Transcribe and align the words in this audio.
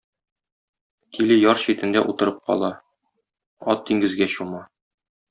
Тиле 1.17 1.35
яр 1.41 1.59
читендә 1.63 2.03
утырып 2.13 2.39
кала, 2.47 2.71
ат 3.75 3.85
диңгезгә 3.91 4.29
чума. 4.39 4.65